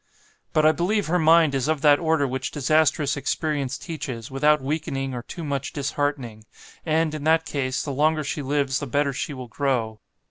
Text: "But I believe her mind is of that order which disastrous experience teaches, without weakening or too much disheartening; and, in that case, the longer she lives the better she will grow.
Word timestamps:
"But 0.51 0.65
I 0.65 0.71
believe 0.71 1.05
her 1.05 1.19
mind 1.19 1.53
is 1.53 1.67
of 1.67 1.81
that 1.81 1.99
order 1.99 2.27
which 2.27 2.49
disastrous 2.49 3.15
experience 3.15 3.77
teaches, 3.77 4.31
without 4.31 4.59
weakening 4.59 5.13
or 5.13 5.21
too 5.21 5.43
much 5.43 5.73
disheartening; 5.73 6.43
and, 6.83 7.13
in 7.13 7.23
that 7.25 7.45
case, 7.45 7.83
the 7.83 7.93
longer 7.93 8.23
she 8.23 8.41
lives 8.41 8.79
the 8.79 8.87
better 8.87 9.13
she 9.13 9.35
will 9.35 9.47
grow. 9.47 9.99